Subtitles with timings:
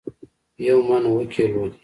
[0.67, 1.77] یو من اوو کیلو دي